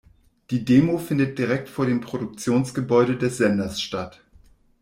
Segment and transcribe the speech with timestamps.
[0.49, 4.23] Die Demo findet direkt vor dem Produktionsgebäude des Senders statt.